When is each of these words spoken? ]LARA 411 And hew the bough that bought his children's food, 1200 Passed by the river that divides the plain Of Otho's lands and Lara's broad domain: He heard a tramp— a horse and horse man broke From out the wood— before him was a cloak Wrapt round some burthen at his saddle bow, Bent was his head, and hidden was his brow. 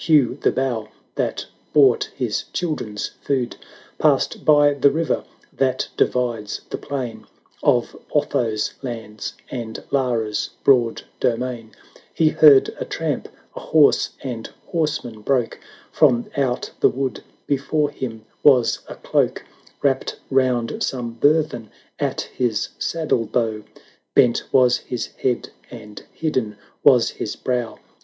]LARA 0.01 0.07
411 0.09 0.33
And 0.33 0.41
hew 0.41 0.41
the 0.41 0.51
bough 0.51 0.89
that 1.13 1.45
bought 1.73 2.05
his 2.15 2.45
children's 2.53 3.07
food, 3.21 3.51
1200 3.99 3.99
Passed 3.99 4.43
by 4.45 4.73
the 4.73 4.89
river 4.89 5.23
that 5.53 5.89
divides 5.95 6.61
the 6.71 6.79
plain 6.79 7.27
Of 7.61 7.95
Otho's 8.11 8.73
lands 8.81 9.35
and 9.51 9.83
Lara's 9.91 10.49
broad 10.63 11.03
domain: 11.19 11.75
He 12.15 12.29
heard 12.29 12.73
a 12.79 12.83
tramp— 12.85 13.27
a 13.55 13.59
horse 13.59 14.09
and 14.23 14.47
horse 14.65 15.03
man 15.03 15.21
broke 15.21 15.59
From 15.91 16.31
out 16.35 16.71
the 16.79 16.89
wood— 16.89 17.23
before 17.55 17.91
him 17.91 18.25
was 18.41 18.79
a 18.89 18.95
cloak 18.95 19.45
Wrapt 19.83 20.17
round 20.31 20.81
some 20.81 21.11
burthen 21.13 21.69
at 21.99 22.21
his 22.21 22.69
saddle 22.79 23.25
bow, 23.27 23.61
Bent 24.15 24.45
was 24.51 24.77
his 24.77 25.09
head, 25.17 25.51
and 25.69 26.01
hidden 26.11 26.57
was 26.83 27.11
his 27.11 27.35
brow. 27.35 27.77